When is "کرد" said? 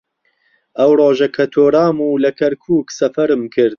3.53-3.69